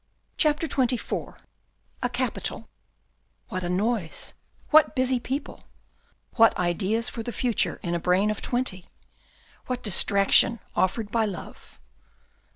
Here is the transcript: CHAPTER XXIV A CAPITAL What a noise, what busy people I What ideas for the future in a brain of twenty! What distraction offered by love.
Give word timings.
CHAPTER 0.35 0.67
XXIV 0.67 1.37
A 2.01 2.09
CAPITAL 2.09 2.67
What 3.49 3.63
a 3.63 3.69
noise, 3.69 4.33
what 4.71 4.95
busy 4.95 5.19
people 5.19 5.59
I 5.61 5.65
What 6.37 6.57
ideas 6.57 7.07
for 7.07 7.21
the 7.21 7.31
future 7.31 7.79
in 7.83 7.93
a 7.93 7.99
brain 7.99 8.31
of 8.31 8.41
twenty! 8.41 8.87
What 9.67 9.83
distraction 9.83 10.59
offered 10.75 11.11
by 11.11 11.25
love. 11.27 11.79